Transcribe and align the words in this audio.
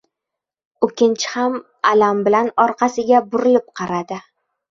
O‘kinch 0.87 1.25
ham 1.33 1.57
alam 1.91 2.23
bilan 2.29 2.49
orqasiga 2.65 3.23
burilib 3.35 3.71
qaradi: 3.81 4.21